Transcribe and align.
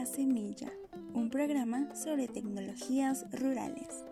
La 0.00 0.06
Semilla, 0.06 0.72
un 1.12 1.28
programa 1.28 1.94
sobre 1.94 2.26
tecnologías 2.26 3.26
rurales. 3.32 4.09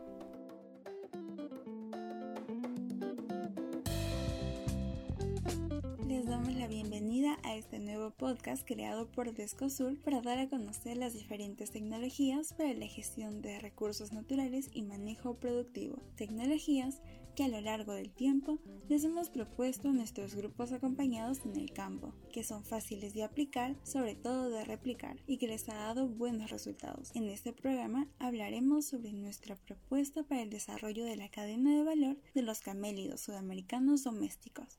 Este 7.68 7.80
nuevo 7.80 8.12
podcast 8.12 8.66
creado 8.66 9.12
por 9.12 9.34
Descosur 9.34 10.00
para 10.00 10.22
dar 10.22 10.38
a 10.38 10.48
conocer 10.48 10.96
las 10.96 11.12
diferentes 11.12 11.70
tecnologías 11.70 12.54
para 12.54 12.72
la 12.72 12.86
gestión 12.86 13.42
de 13.42 13.58
recursos 13.58 14.10
naturales 14.10 14.70
y 14.72 14.80
manejo 14.80 15.34
productivo. 15.34 16.02
Tecnologías 16.16 17.02
que 17.36 17.44
a 17.44 17.48
lo 17.48 17.60
largo 17.60 17.92
del 17.92 18.10
tiempo 18.10 18.58
les 18.88 19.04
hemos 19.04 19.28
propuesto 19.28 19.90
a 19.90 19.92
nuestros 19.92 20.34
grupos 20.34 20.72
acompañados 20.72 21.44
en 21.44 21.56
el 21.56 21.70
campo, 21.70 22.14
que 22.32 22.42
son 22.42 22.64
fáciles 22.64 23.12
de 23.12 23.24
aplicar, 23.24 23.76
sobre 23.82 24.14
todo 24.14 24.48
de 24.48 24.64
replicar, 24.64 25.18
y 25.26 25.36
que 25.36 25.48
les 25.48 25.68
ha 25.68 25.74
dado 25.74 26.08
buenos 26.08 26.50
resultados. 26.50 27.14
En 27.14 27.28
este 27.28 27.52
programa 27.52 28.08
hablaremos 28.18 28.86
sobre 28.86 29.12
nuestra 29.12 29.56
propuesta 29.56 30.22
para 30.22 30.40
el 30.40 30.48
desarrollo 30.48 31.04
de 31.04 31.16
la 31.16 31.28
cadena 31.28 31.76
de 31.76 31.84
valor 31.84 32.16
de 32.34 32.40
los 32.40 32.60
camélidos 32.60 33.20
sudamericanos 33.20 34.04
domésticos. 34.04 34.78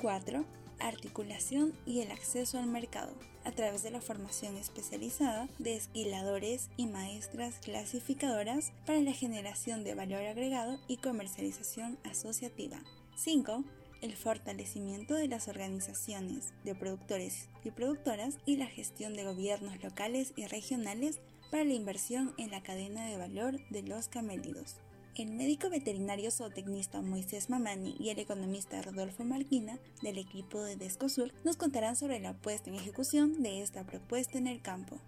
4 0.00 0.44
articulación 0.82 1.72
y 1.86 2.00
el 2.00 2.10
acceso 2.10 2.58
al 2.58 2.66
mercado, 2.66 3.12
a 3.44 3.52
través 3.52 3.82
de 3.82 3.90
la 3.90 4.00
formación 4.00 4.56
especializada 4.56 5.48
de 5.58 5.76
esquiladores 5.76 6.70
y 6.76 6.86
maestras 6.86 7.58
clasificadoras 7.60 8.72
para 8.86 9.00
la 9.00 9.12
generación 9.12 9.84
de 9.84 9.94
valor 9.94 10.22
agregado 10.22 10.78
y 10.88 10.98
comercialización 10.98 11.98
asociativa. 12.04 12.80
5 13.16 13.64
el 14.02 14.14
fortalecimiento 14.14 15.14
de 15.14 15.28
las 15.28 15.48
organizaciones 15.48 16.52
de 16.64 16.74
productores 16.74 17.48
y 17.64 17.70
productoras 17.70 18.36
y 18.44 18.56
la 18.56 18.66
gestión 18.66 19.14
de 19.14 19.24
gobiernos 19.24 19.82
locales 19.82 20.32
y 20.36 20.46
regionales 20.46 21.20
para 21.50 21.64
la 21.64 21.72
inversión 21.72 22.34
en 22.36 22.50
la 22.50 22.62
cadena 22.62 23.06
de 23.06 23.16
valor 23.16 23.58
de 23.70 23.82
los 23.82 24.08
camélidos. 24.08 24.76
El 25.14 25.30
médico 25.30 25.68
veterinario 25.68 26.30
zootecnista 26.30 27.02
Moisés 27.02 27.50
Mamani 27.50 27.94
y 28.00 28.08
el 28.08 28.18
economista 28.18 28.80
Rodolfo 28.80 29.24
Marquina 29.24 29.78
del 30.02 30.16
equipo 30.16 30.62
de 30.62 30.76
Descosur 30.76 31.32
nos 31.44 31.56
contarán 31.56 31.96
sobre 31.96 32.18
la 32.18 32.32
puesta 32.32 32.70
en 32.70 32.76
ejecución 32.76 33.42
de 33.42 33.62
esta 33.62 33.84
propuesta 33.84 34.38
en 34.38 34.46
el 34.46 34.62
campo. 34.62 34.98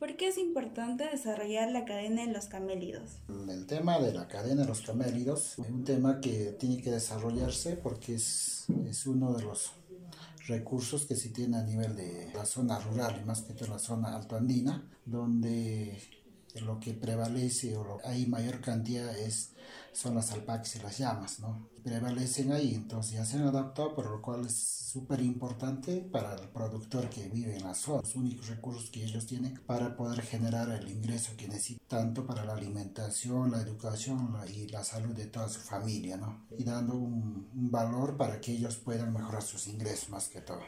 ¿Por 0.00 0.16
qué 0.16 0.28
es 0.28 0.38
importante 0.38 1.04
desarrollar 1.04 1.70
la 1.70 1.84
cadena 1.84 2.24
de 2.24 2.32
los 2.32 2.46
camélidos? 2.46 3.18
El 3.28 3.66
tema 3.66 3.98
de 3.98 4.14
la 4.14 4.28
cadena 4.28 4.62
de 4.62 4.68
los 4.68 4.80
camélidos 4.80 5.58
es 5.58 5.68
un 5.68 5.84
tema 5.84 6.22
que 6.22 6.56
tiene 6.58 6.80
que 6.80 6.90
desarrollarse 6.90 7.76
porque 7.76 8.14
es, 8.14 8.64
es 8.88 9.06
uno 9.06 9.34
de 9.34 9.42
los 9.42 9.72
recursos 10.46 11.04
que 11.04 11.16
se 11.16 11.28
tiene 11.28 11.58
a 11.58 11.62
nivel 11.64 11.96
de 11.96 12.32
la 12.34 12.46
zona 12.46 12.78
rural 12.78 13.20
y 13.22 13.26
más 13.26 13.42
que 13.42 13.52
todo 13.52 13.68
la 13.68 13.78
zona 13.78 14.16
altoandina, 14.16 14.88
donde 15.04 16.00
lo 16.56 16.80
que 16.80 16.94
prevalece 16.94 17.76
o 17.76 17.84
lo, 17.84 17.98
hay 18.04 18.26
mayor 18.26 18.60
cantidad 18.60 19.16
es, 19.16 19.52
son 19.92 20.14
las 20.14 20.32
alpacas 20.32 20.76
y 20.76 20.80
las 20.80 20.98
llamas, 20.98 21.40
¿no? 21.40 21.68
Prevalecen 21.82 22.52
ahí, 22.52 22.74
entonces 22.74 23.12
ya 23.12 23.24
se 23.24 23.36
han 23.36 23.44
adaptado, 23.44 23.94
por 23.94 24.10
lo 24.10 24.20
cual 24.20 24.46
es 24.46 24.56
súper 24.56 25.20
importante 25.20 26.00
para 26.00 26.34
el 26.34 26.48
productor 26.48 27.08
que 27.08 27.28
vive 27.28 27.56
en 27.56 27.64
la 27.64 27.74
zona, 27.74 28.02
los 28.02 28.16
únicos 28.16 28.48
recursos 28.48 28.90
que 28.90 29.04
ellos 29.04 29.26
tienen 29.26 29.60
para 29.66 29.96
poder 29.96 30.22
generar 30.22 30.68
el 30.70 30.90
ingreso 30.90 31.32
que 31.36 31.48
necesitan, 31.48 31.86
tanto 31.86 32.26
para 32.26 32.44
la 32.44 32.54
alimentación, 32.54 33.52
la 33.52 33.62
educación 33.62 34.36
y 34.52 34.66
la 34.68 34.82
salud 34.84 35.14
de 35.14 35.26
toda 35.26 35.48
su 35.48 35.60
familia, 35.60 36.16
¿no? 36.16 36.46
Y 36.56 36.64
dando 36.64 36.94
un, 36.94 37.48
un 37.54 37.70
valor 37.70 38.16
para 38.16 38.40
que 38.40 38.52
ellos 38.52 38.76
puedan 38.76 39.12
mejorar 39.12 39.42
sus 39.42 39.68
ingresos 39.68 40.10
más 40.10 40.28
que 40.28 40.40
todo. 40.40 40.62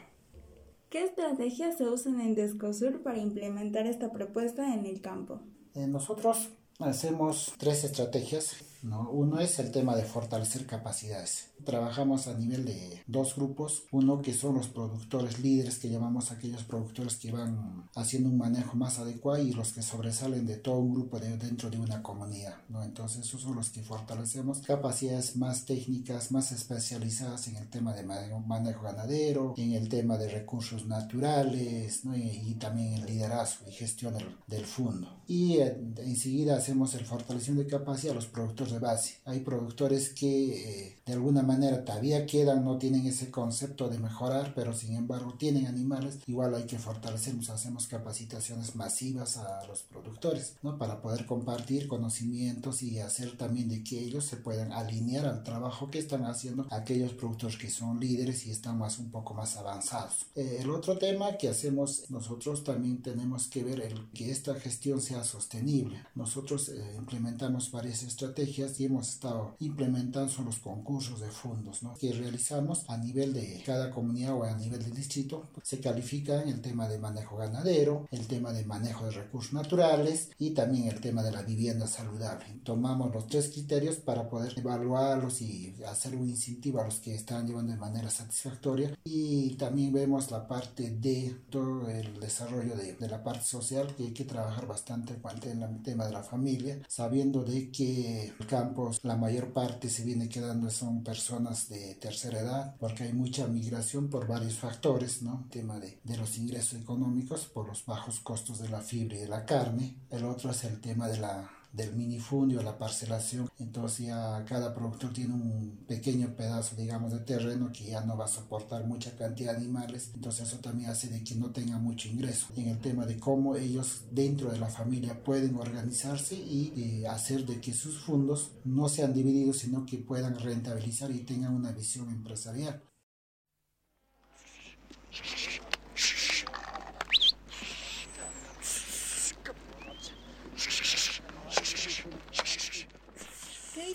¿Qué 0.93 1.03
estrategias 1.03 1.79
se 1.79 1.89
usan 1.89 2.21
en 2.21 2.35
Descosur 2.35 3.01
para 3.01 3.17
implementar 3.17 3.87
esta 3.87 4.11
propuesta 4.11 4.75
en 4.75 4.85
el 4.85 5.01
campo? 5.01 5.41
Eh, 5.75 5.87
nosotros 5.87 6.49
hacemos 6.79 7.53
tres 7.57 7.83
estrategias. 7.83 8.55
¿No? 8.83 9.09
Uno 9.09 9.39
es 9.39 9.59
el 9.59 9.71
tema 9.71 9.95
de 9.95 10.03
fortalecer 10.03 10.65
capacidades. 10.65 11.49
Trabajamos 11.63 12.27
a 12.27 12.37
nivel 12.37 12.65
de 12.65 13.01
dos 13.07 13.35
grupos. 13.35 13.83
Uno 13.91 14.21
que 14.21 14.33
son 14.33 14.55
los 14.55 14.67
productores 14.67 15.39
líderes, 15.39 15.79
que 15.79 15.89
llamamos 15.89 16.31
aquellos 16.31 16.63
productores 16.63 17.15
que 17.15 17.31
van 17.31 17.89
haciendo 17.95 18.29
un 18.29 18.37
manejo 18.37 18.75
más 18.75 18.99
adecuado 18.99 19.41
y 19.41 19.53
los 19.53 19.71
que 19.71 19.81
sobresalen 19.81 20.45
de 20.45 20.57
todo 20.57 20.79
un 20.79 20.93
grupo 20.93 21.19
de, 21.19 21.37
dentro 21.37 21.69
de 21.69 21.79
una 21.79 22.03
comunidad. 22.03 22.57
¿no? 22.69 22.83
Entonces 22.83 23.25
esos 23.25 23.41
son 23.41 23.55
los 23.55 23.69
que 23.69 23.81
fortalecemos 23.81 24.59
capacidades 24.61 25.35
más 25.37 25.65
técnicas, 25.65 26.31
más 26.31 26.51
especializadas 26.51 27.47
en 27.47 27.55
el 27.57 27.69
tema 27.69 27.93
de 27.93 28.03
manejo, 28.03 28.81
ganadero, 28.81 29.53
en 29.57 29.73
el 29.73 29.87
tema 29.87 30.17
de 30.17 30.29
recursos 30.29 30.85
naturales 30.85 32.03
¿no? 32.05 32.15
y, 32.15 32.55
también 32.59 32.93
el 32.93 33.05
liderazgo 33.05 33.67
y 33.67 33.71
gestión 33.71 34.15
del, 34.47 34.65
fondo. 34.65 35.21
Y 35.27 35.57
eh, 35.57 35.77
enseguida 35.97 36.55
hacemos 36.57 36.93
el 36.95 37.05
fortalecimiento 37.05 37.63
de 37.63 37.79
capacidad 37.79 38.13
a 38.13 38.15
los 38.15 38.27
productores 38.27 38.72
de 38.73 38.79
base. 38.79 39.15
Hay 39.25 39.39
productores 39.41 40.09
que 40.09 40.87
eh, 40.87 40.97
de 41.05 41.13
alguna 41.13 41.41
manera 41.41 41.85
todavía 41.85 42.25
quedan, 42.25 42.63
no 42.63 42.77
tienen 42.77 43.05
ese 43.05 43.31
concepto 43.31 43.89
de 43.89 43.99
mejorar, 43.99 44.53
pero 44.55 44.73
sin 44.73 44.95
embargo 44.95 45.35
tienen 45.37 45.67
animales. 45.67 46.19
Igual 46.27 46.55
hay 46.55 46.63
que 46.63 46.79
fortalecernos, 46.79 47.49
hacemos 47.49 47.87
capacitaciones 47.87 48.75
masivas 48.75 49.37
a 49.37 49.65
los 49.67 49.83
productores, 49.83 50.55
¿no? 50.61 50.77
Para 50.77 51.01
poder 51.01 51.25
compartir 51.25 51.87
conocimientos 51.87 52.83
y 52.83 52.99
hacer 52.99 53.37
también 53.37 53.69
de 53.69 53.83
que 53.83 53.99
ellos 53.99 54.25
se 54.25 54.37
puedan 54.37 54.71
alinear 54.71 55.25
al 55.25 55.43
trabajo 55.43 55.91
que 55.91 55.99
están 55.99 56.25
haciendo 56.25 56.67
aquellos 56.71 57.13
productores 57.13 57.57
que 57.57 57.69
son 57.69 57.99
líderes 57.99 58.45
y 58.47 58.51
están 58.51 58.77
más 58.77 58.99
un 58.99 59.11
poco 59.11 59.33
más 59.33 59.55
avanzados. 59.57 60.25
Eh, 60.35 60.57
el 60.61 60.69
otro 60.69 60.97
tema 60.97 61.37
que 61.37 61.49
hacemos 61.49 62.09
nosotros 62.09 62.63
también 62.63 63.01
tenemos 63.01 63.47
que 63.47 63.63
ver 63.63 63.81
el 63.81 64.09
que 64.11 64.31
esta 64.31 64.55
gestión 64.55 65.01
sea 65.01 65.23
sostenible. 65.23 66.03
Nosotros 66.15 66.69
eh, 66.69 66.95
implementamos 66.97 67.71
varias 67.71 68.03
estrategias 68.03 68.62
estrategias 68.63 68.79
y 68.79 68.85
hemos 68.85 69.09
estado 69.09 69.55
implementando 69.59 70.29
son 70.29 70.45
los 70.45 70.59
concursos 70.59 71.21
de 71.21 71.29
fondos 71.29 71.81
que 71.99 72.13
realizamos 72.13 72.85
a 72.87 72.97
nivel 72.97 73.33
de 73.33 73.61
cada 73.65 73.91
comunidad 73.91 74.35
o 74.35 74.43
a 74.43 74.55
nivel 74.55 74.81
del 74.83 74.93
distrito. 74.93 75.49
Se 75.61 75.79
califican 75.79 76.47
el 76.47 76.61
tema 76.61 76.87
de 76.87 76.99
manejo 76.99 77.37
ganadero, 77.37 78.07
el 78.11 78.27
tema 78.27 78.51
de 78.51 78.65
manejo 78.65 79.05
de 79.05 79.11
recursos 79.11 79.53
naturales 79.53 80.29
y 80.39 80.51
también 80.51 80.87
el 80.87 81.01
tema 81.01 81.23
de 81.23 81.31
la 81.31 81.41
vivienda 81.41 81.87
saludable. 81.87 82.45
Tomamos 82.63 83.13
los 83.13 83.27
tres 83.27 83.49
criterios 83.49 83.97
para 83.97 84.29
poder 84.29 84.57
evaluarlos 84.57 85.41
y 85.41 85.73
hacer 85.87 86.15
un 86.15 86.29
incentivo 86.29 86.81
a 86.81 86.85
los 86.85 86.95
que 86.95 87.15
están 87.15 87.47
llevando 87.47 87.73
de 87.73 87.79
manera 87.79 88.09
satisfactoria 88.09 88.97
y 89.03 89.55
también 89.55 89.93
vemos 89.93 90.31
la 90.31 90.47
parte 90.47 90.91
de 90.91 91.35
todo 91.49 91.89
el 91.89 92.19
desarrollo 92.19 92.75
de, 92.75 92.93
de 92.93 93.07
la 93.07 93.23
parte 93.23 93.45
social 93.45 93.93
que 93.95 94.03
hay 94.03 94.13
que 94.13 94.25
trabajar 94.25 94.67
bastante 94.67 95.15
con 95.15 95.33
el 95.43 95.81
tema 95.83 96.05
de 96.05 96.11
la 96.11 96.23
familia, 96.23 96.81
sabiendo 96.87 97.43
de 97.43 97.71
que 97.71 98.33
el 98.43 98.49
campo 98.49 98.91
la 99.03 99.15
mayor 99.15 99.53
parte 99.53 99.89
se 99.89 100.03
viene 100.03 100.27
quedando 100.27 100.69
son 100.69 101.01
personas 101.01 101.69
de 101.69 101.95
tercera 101.95 102.41
edad, 102.41 102.75
porque 102.77 103.03
hay 103.03 103.13
mucha 103.13 103.47
migración 103.47 104.09
por 104.09 104.27
varios 104.27 104.55
factores, 104.55 105.21
¿no? 105.21 105.43
El 105.45 105.49
tema 105.49 105.79
de, 105.79 105.99
de 106.03 106.17
los 106.17 106.37
ingresos 106.37 106.81
económicos 106.81 107.45
por 107.45 107.67
los 107.67 107.85
bajos 107.85 108.19
costos 108.19 108.59
de 108.59 108.67
la 108.67 108.81
fibra 108.81 109.15
y 109.15 109.19
de 109.21 109.29
la 109.29 109.45
carne. 109.45 109.95
El 110.09 110.25
otro 110.25 110.51
es 110.51 110.63
el 110.65 110.81
tema 110.81 111.07
de 111.07 111.19
la 111.19 111.49
del 111.73 111.93
minifundio, 111.95 112.61
la 112.61 112.77
parcelación. 112.77 113.49
Entonces 113.59 114.07
ya 114.07 114.45
cada 114.47 114.73
productor 114.73 115.11
tiene 115.11 115.33
un 115.33 115.83
pequeño 115.87 116.35
pedazo, 116.35 116.75
digamos, 116.75 117.11
de 117.11 117.19
terreno 117.19 117.71
que 117.73 117.85
ya 117.85 118.01
no 118.01 118.15
va 118.15 118.25
a 118.25 118.29
soportar 118.29 118.85
mucha 118.85 119.15
cantidad 119.17 119.51
de 119.51 119.57
animales. 119.57 120.11
Entonces 120.13 120.47
eso 120.47 120.59
también 120.59 120.91
hace 120.91 121.07
de 121.07 121.23
que 121.23 121.35
no 121.35 121.49
tenga 121.51 121.77
mucho 121.79 122.07
ingreso. 122.07 122.47
En 122.55 122.67
el 122.67 122.79
tema 122.79 123.05
de 123.05 123.19
cómo 123.19 123.55
ellos 123.55 124.03
dentro 124.11 124.51
de 124.51 124.59
la 124.59 124.69
familia 124.69 125.23
pueden 125.23 125.55
organizarse 125.55 126.35
y 126.35 126.73
eh, 126.77 127.07
hacer 127.07 127.45
de 127.45 127.59
que 127.59 127.73
sus 127.73 127.99
fondos 127.99 128.51
no 128.63 128.87
sean 128.87 129.13
divididos, 129.13 129.57
sino 129.57 129.85
que 129.85 129.97
puedan 129.97 130.37
rentabilizar 130.37 131.09
y 131.11 131.19
tengan 131.19 131.55
una 131.55 131.71
visión 131.71 132.09
empresarial. 132.09 132.83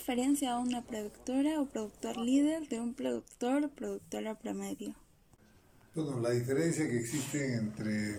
Diferencia 0.09 0.55
a 0.55 0.59
una 0.59 0.81
productora 0.81 1.61
o 1.61 1.67
productor 1.67 2.17
líder 2.17 2.67
de 2.69 2.81
un 2.81 2.95
productor 2.95 3.65
o 3.65 3.69
productora 3.69 4.35
promedio? 4.35 4.95
Bueno, 5.95 6.19
la 6.21 6.31
diferencia 6.31 6.89
que 6.89 6.99
existe 6.99 7.57
entre 7.57 8.19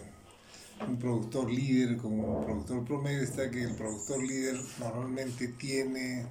un 0.87 0.99
productor 0.99 1.51
líder 1.51 1.97
como 1.97 2.41
un 2.41 2.45
productor 2.45 2.85
promedio 2.85 3.23
está 3.23 3.49
que 3.49 3.63
el 3.63 3.73
productor 3.73 4.21
líder 4.21 4.61
normalmente 4.77 5.47
tiene 5.47 6.27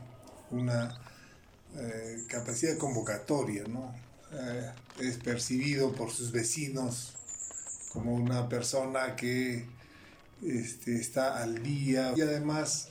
una 0.52 0.96
eh, 1.75 2.22
capacidad 2.28 2.78
convocatoria, 2.78 3.64
¿no? 3.64 3.93
Eh, 4.31 4.70
es 5.00 5.16
percibido 5.16 5.93
por 5.93 6.12
sus 6.12 6.31
vecinos 6.31 7.14
como 7.93 8.14
una 8.14 8.49
persona 8.49 9.16
que 9.16 9.66
este, 10.40 11.00
está 11.00 11.43
al 11.43 11.64
día 11.64 12.12
y 12.14 12.20
además 12.20 12.90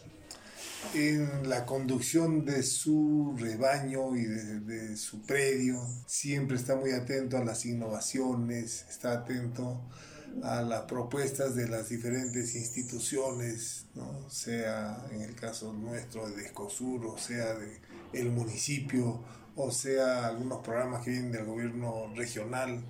en 0.93 1.49
la 1.49 1.65
conducción 1.65 2.45
de 2.45 2.63
su 2.63 3.35
rebaño 3.37 4.15
y 4.15 4.23
de, 4.23 4.97
su 4.97 5.21
predio. 5.21 5.81
Siempre 6.05 6.57
está 6.57 6.75
muy 6.75 6.91
atento 6.91 7.37
a 7.37 7.43
las 7.43 7.65
innovaciones, 7.65 8.85
está 8.89 9.13
atento 9.13 9.81
a 10.43 10.61
las 10.61 10.83
propuestas 10.83 11.55
de 11.55 11.67
las 11.67 11.89
diferentes 11.89 12.55
instituciones, 12.55 13.85
¿no? 13.95 14.29
sea 14.29 15.05
en 15.11 15.21
el 15.21 15.35
caso 15.35 15.73
nuestro 15.73 16.29
de 16.29 16.43
Descosur, 16.43 17.05
o 17.05 17.17
sea 17.17 17.53
de 17.55 17.79
el 18.13 18.29
municipio, 18.29 19.23
o 19.55 19.71
sea 19.71 20.27
algunos 20.27 20.63
programas 20.63 21.03
que 21.03 21.11
vienen 21.11 21.31
del 21.31 21.45
gobierno 21.45 22.13
regional. 22.15 22.83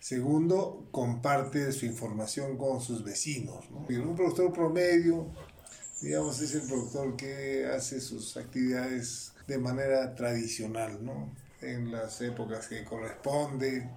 Segundo, 0.00 0.88
comparte 0.90 1.72
su 1.72 1.84
información 1.84 2.56
con 2.56 2.80
sus 2.80 3.04
vecinos. 3.04 3.70
¿no? 3.70 3.86
Un 3.86 4.16
productor 4.16 4.52
promedio 4.52 5.30
digamos, 6.00 6.40
es 6.40 6.54
el 6.54 6.62
productor 6.62 7.16
que 7.16 7.66
hace 7.66 8.00
sus 8.00 8.36
actividades 8.36 9.32
de 9.46 9.58
manera 9.58 10.14
tradicional, 10.14 11.04
¿no? 11.04 11.34
En 11.60 11.92
las 11.92 12.20
épocas 12.22 12.68
que 12.68 12.84
corresponde, 12.84 13.88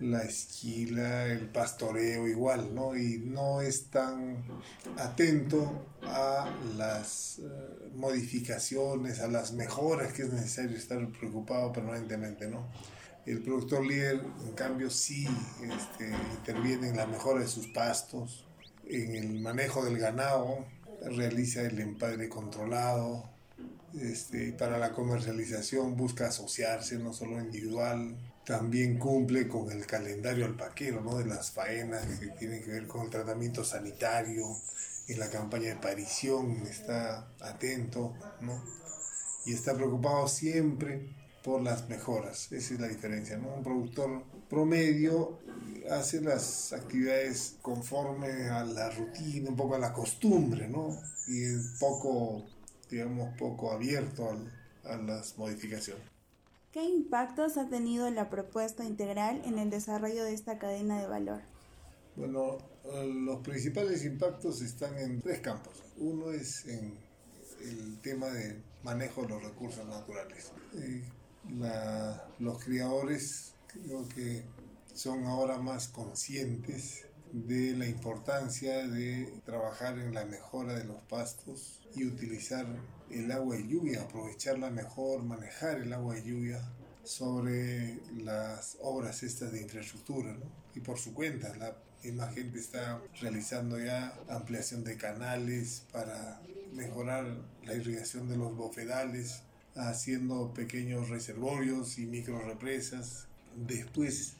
la 0.00 0.22
esquila, 0.22 1.26
el 1.26 1.48
pastoreo 1.48 2.26
igual, 2.26 2.74
¿no? 2.74 2.96
Y 2.96 3.18
no 3.18 3.60
es 3.60 3.86
tan 3.86 4.44
atento 4.98 5.86
a 6.02 6.50
las 6.76 7.38
eh, 7.38 7.90
modificaciones, 7.94 9.20
a 9.20 9.28
las 9.28 9.52
mejoras 9.52 10.12
que 10.12 10.22
es 10.22 10.32
necesario 10.32 10.76
estar 10.76 11.06
preocupado 11.12 11.72
permanentemente, 11.72 12.48
¿no? 12.48 12.66
El 13.24 13.40
productor 13.40 13.86
líder, 13.86 14.20
en 14.44 14.52
cambio, 14.52 14.90
sí 14.90 15.28
este, 15.62 16.10
interviene 16.32 16.88
en 16.88 16.96
la 16.96 17.06
mejora 17.06 17.40
de 17.40 17.46
sus 17.46 17.68
pastos, 17.68 18.44
en 18.84 19.14
el 19.14 19.40
manejo 19.40 19.84
del 19.84 19.96
ganado, 19.98 20.66
realiza 21.10 21.62
el 21.62 21.78
empadre 21.80 22.28
controlado, 22.28 23.30
este, 24.00 24.52
para 24.52 24.78
la 24.78 24.92
comercialización 24.92 25.96
busca 25.96 26.28
asociarse, 26.28 26.98
no 26.98 27.12
solo 27.12 27.40
individual, 27.40 28.16
también 28.44 28.98
cumple 28.98 29.48
con 29.48 29.70
el 29.70 29.86
calendario 29.86 30.46
alpaquero, 30.46 31.00
¿no? 31.00 31.18
de 31.18 31.26
las 31.26 31.52
faenas 31.52 32.18
que 32.18 32.28
tienen 32.28 32.62
que 32.62 32.72
ver 32.72 32.86
con 32.86 33.02
el 33.02 33.10
tratamiento 33.10 33.64
sanitario, 33.64 34.46
en 35.08 35.18
la 35.18 35.28
campaña 35.30 35.66
de 35.66 35.72
aparición 35.72 36.62
está 36.66 37.28
atento, 37.40 38.14
¿no? 38.40 38.62
y 39.44 39.52
está 39.52 39.74
preocupado 39.74 40.28
siempre 40.28 41.21
por 41.42 41.62
las 41.62 41.88
mejoras. 41.88 42.50
Esa 42.52 42.74
es 42.74 42.80
la 42.80 42.88
diferencia. 42.88 43.36
¿no? 43.36 43.54
Un 43.54 43.62
productor 43.62 44.22
promedio 44.48 45.38
hace 45.90 46.20
las 46.20 46.72
actividades 46.72 47.56
conforme 47.62 48.48
a 48.48 48.64
la 48.64 48.90
rutina, 48.90 49.50
un 49.50 49.56
poco 49.56 49.74
a 49.74 49.78
la 49.78 49.92
costumbre, 49.92 50.68
¿no? 50.68 50.96
Y 51.26 51.44
un 51.46 51.74
poco, 51.80 52.44
digamos, 52.90 53.36
poco 53.36 53.72
abierto 53.72 54.36
a 54.84 54.96
las 54.96 55.36
modificaciones. 55.38 56.04
¿Qué 56.72 56.82
impactos 56.84 57.58
ha 57.58 57.68
tenido 57.68 58.08
la 58.10 58.30
propuesta 58.30 58.84
integral 58.84 59.42
en 59.44 59.58
el 59.58 59.68
desarrollo 59.68 60.24
de 60.24 60.32
esta 60.32 60.58
cadena 60.58 61.00
de 61.00 61.06
valor? 61.06 61.42
Bueno, 62.16 62.58
los 62.84 63.40
principales 63.40 64.04
impactos 64.04 64.62
están 64.62 64.96
en 64.98 65.20
tres 65.20 65.40
campos. 65.40 65.82
Uno 65.98 66.32
es 66.32 66.66
en 66.66 66.94
el 67.62 67.98
tema 68.00 68.28
de 68.28 68.56
manejo 68.82 69.22
de 69.22 69.28
los 69.28 69.42
recursos 69.42 69.86
naturales. 69.86 70.52
Eh, 70.74 71.02
los 72.38 72.64
criadores 72.64 73.54
creo 73.66 74.08
que 74.08 74.44
son 74.94 75.24
ahora 75.24 75.58
más 75.58 75.88
conscientes 75.88 77.06
de 77.32 77.74
la 77.76 77.86
importancia 77.86 78.86
de 78.86 79.40
trabajar 79.44 79.98
en 79.98 80.14
la 80.14 80.24
mejora 80.26 80.74
de 80.74 80.84
los 80.84 81.00
pastos 81.08 81.80
y 81.94 82.04
utilizar 82.04 82.66
el 83.10 83.30
agua 83.32 83.56
de 83.56 83.66
lluvia, 83.66 84.02
aprovecharla 84.02 84.70
mejor, 84.70 85.22
manejar 85.22 85.78
el 85.78 85.92
agua 85.92 86.14
de 86.14 86.24
lluvia 86.24 86.60
sobre 87.04 87.98
las 88.22 88.76
obras 88.80 89.22
estas 89.22 89.52
de 89.52 89.62
infraestructura, 89.62 90.36
Y 90.74 90.80
por 90.80 90.98
su 90.98 91.12
cuenta, 91.12 91.54
la 91.56 91.76
misma 92.02 92.28
gente 92.28 92.58
está 92.58 93.00
realizando 93.20 93.78
ya 93.78 94.14
ampliación 94.28 94.84
de 94.84 94.96
canales 94.96 95.84
para 95.92 96.40
mejorar 96.72 97.26
la 97.64 97.74
irrigación 97.74 98.28
de 98.28 98.36
los 98.36 98.56
bofedales, 98.56 99.42
haciendo 99.76 100.52
pequeños 100.54 101.08
reservorios 101.08 101.98
y 101.98 102.06
micro 102.06 102.40
represas. 102.40 103.26
Después 103.56 104.34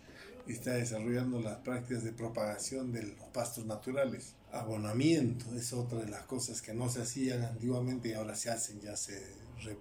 está 0.47 0.73
desarrollando 0.73 1.41
las 1.41 1.59
prácticas 1.59 2.05
de 2.05 2.13
propagación 2.13 2.93
de 2.93 3.05
los 3.05 3.29
pastos 3.33 3.65
naturales. 3.67 4.35
Abonamiento 4.51 5.47
es 5.55 5.73
otra 5.73 5.99
de 5.99 6.09
las 6.09 6.23
cosas 6.23 6.61
que 6.61 6.75
no 6.75 6.89
se 6.89 7.03
hacían 7.03 7.43
antiguamente 7.43 8.11
y 8.11 8.13
ahora 8.13 8.35
se 8.35 8.51
hacen, 8.51 8.81
ya 8.81 8.97
se, 8.97 9.23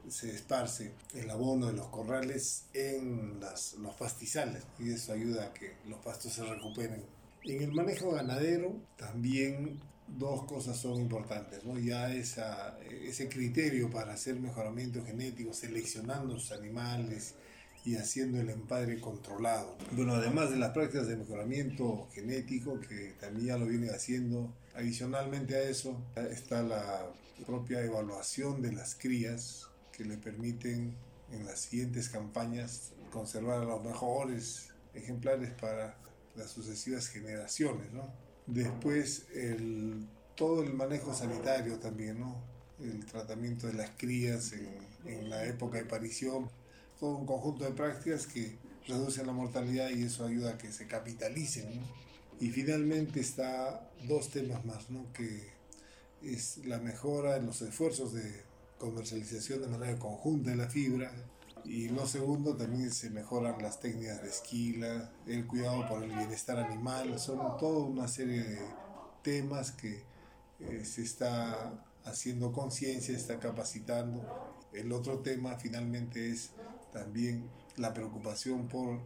se 0.09 0.33
esparce 0.33 0.93
el 1.13 1.29
abono 1.29 1.67
de 1.67 1.73
los 1.73 1.87
corrales 1.87 2.65
en 2.73 3.39
las, 3.39 3.73
los 3.73 3.95
pastizales 3.95 4.63
y 4.79 4.91
eso 4.91 5.13
ayuda 5.13 5.47
a 5.47 5.53
que 5.53 5.73
los 5.87 5.99
pastos 5.99 6.33
se 6.33 6.43
recuperen. 6.43 7.03
En 7.43 7.61
el 7.61 7.71
manejo 7.71 8.11
ganadero 8.11 8.75
también 8.97 9.81
dos 10.07 10.45
cosas 10.45 10.77
son 10.77 10.99
importantes, 10.99 11.63
¿no? 11.63 11.79
Ya 11.79 12.13
esa, 12.13 12.77
ese 12.79 13.29
criterio 13.29 13.89
para 13.89 14.13
hacer 14.13 14.39
mejoramiento 14.39 15.03
genético, 15.05 15.53
seleccionando 15.53 16.39
sus 16.39 16.51
animales, 16.51 17.35
y 17.83 17.95
haciendo 17.95 18.39
el 18.39 18.49
empadre 18.49 18.99
controlado. 18.99 19.75
Bueno, 19.91 20.13
además 20.13 20.51
de 20.51 20.57
las 20.57 20.71
prácticas 20.71 21.07
de 21.07 21.15
mejoramiento 21.15 22.07
genético, 22.13 22.79
que 22.79 23.15
también 23.19 23.47
ya 23.47 23.57
lo 23.57 23.65
viene 23.65 23.89
haciendo, 23.89 24.53
adicionalmente 24.75 25.55
a 25.55 25.63
eso 25.63 25.99
está 26.15 26.61
la 26.61 27.07
propia 27.45 27.81
evaluación 27.81 28.61
de 28.61 28.71
las 28.71 28.95
crías 28.95 29.67
que 29.91 30.05
le 30.05 30.17
permiten 30.17 30.95
en 31.31 31.45
las 31.45 31.61
siguientes 31.61 32.09
campañas 32.09 32.91
conservar 33.11 33.61
a 33.61 33.65
los 33.65 33.83
mejores 33.83 34.69
ejemplares 34.93 35.51
para 35.59 35.97
las 36.35 36.51
sucesivas 36.51 37.07
generaciones, 37.07 37.91
¿no? 37.91 38.13
Después 38.53 39.27
el, 39.33 40.05
todo 40.35 40.61
el 40.61 40.73
manejo 40.73 41.13
sanitario 41.13 41.77
también, 41.79 42.19
¿no? 42.19 42.35
el 42.81 43.05
tratamiento 43.05 43.67
de 43.67 43.73
las 43.73 43.91
crías 43.91 44.51
en, 44.51 44.67
en 45.05 45.29
la 45.29 45.45
época 45.45 45.77
de 45.77 45.85
parición, 45.85 46.49
todo 46.99 47.15
un 47.15 47.25
conjunto 47.25 47.63
de 47.63 47.71
prácticas 47.71 48.27
que 48.27 48.57
reducen 48.89 49.25
la 49.25 49.31
mortalidad 49.31 49.89
y 49.89 50.03
eso 50.03 50.25
ayuda 50.25 50.51
a 50.51 50.57
que 50.57 50.71
se 50.73 50.85
capitalicen. 50.85 51.79
Y 52.41 52.49
finalmente 52.49 53.21
está 53.21 53.89
dos 54.05 54.29
temas 54.31 54.65
más, 54.65 54.89
¿no? 54.89 55.05
que 55.13 55.49
es 56.21 56.57
la 56.65 56.79
mejora 56.79 57.37
en 57.37 57.45
los 57.45 57.61
esfuerzos 57.61 58.11
de 58.11 58.43
comercialización 58.79 59.61
de 59.61 59.67
manera 59.69 59.97
conjunta 59.97 60.49
de 60.49 60.57
la 60.57 60.67
fibra, 60.67 61.13
y 61.65 61.89
lo 61.89 62.05
segundo, 62.07 62.55
también 62.55 62.91
se 62.91 63.09
mejoran 63.09 63.61
las 63.61 63.79
técnicas 63.79 64.21
de 64.21 64.29
esquila, 64.29 65.11
el 65.27 65.45
cuidado 65.47 65.87
por 65.87 66.03
el 66.03 66.09
bienestar 66.09 66.57
animal, 66.59 67.19
son 67.19 67.57
toda 67.57 67.85
una 67.85 68.07
serie 68.07 68.43
de 68.43 68.59
temas 69.21 69.71
que 69.71 70.03
eh, 70.59 70.85
se 70.85 71.03
está 71.03 71.85
haciendo 72.05 72.51
conciencia, 72.51 73.15
está 73.15 73.39
capacitando. 73.39 74.59
El 74.73 74.91
otro 74.91 75.19
tema 75.19 75.57
finalmente 75.57 76.29
es 76.29 76.51
también 76.91 77.49
la 77.77 77.93
preocupación 77.93 78.67
por 78.67 78.99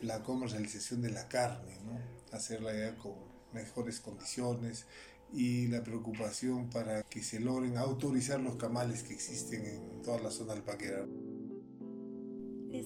la 0.00 0.22
comercialización 0.22 1.02
de 1.02 1.10
la 1.10 1.28
carne, 1.28 1.78
¿no? 1.84 2.36
hacerla 2.36 2.72
ya 2.74 2.96
con 2.96 3.14
mejores 3.52 4.00
condiciones 4.00 4.86
y 5.32 5.68
la 5.68 5.82
preocupación 5.82 6.68
para 6.68 7.02
que 7.04 7.22
se 7.22 7.40
logren 7.40 7.76
autorizar 7.76 8.40
los 8.40 8.56
camales 8.56 9.02
que 9.02 9.14
existen 9.14 9.64
en 9.64 10.02
toda 10.02 10.18
la 10.18 10.30
zona 10.30 10.52
alpaquera 10.54 11.06